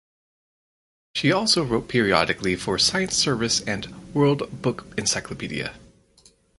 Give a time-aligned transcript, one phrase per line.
[1.13, 3.85] She also wrote periodically for Science Service and
[4.15, 5.75] "World Book Encyclopedia".